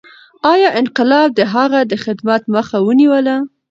ایا 0.53 0.69
انقلاب 0.79 1.29
د 1.35 1.41
هغه 1.53 1.79
د 1.91 1.93
خدمت 2.03 2.41
مخه 2.55 2.77
ونیوله؟ 2.87 3.35